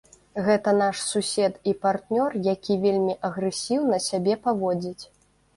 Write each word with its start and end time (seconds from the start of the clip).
Гэта 0.45 0.71
наш 0.77 1.01
сусед 1.09 1.59
і 1.71 1.75
партнёр, 1.83 2.37
які 2.47 2.79
вельмі 2.87 3.15
агрэсіўна 3.29 4.03
сябе 4.09 4.33
паводзіць. 4.49 5.03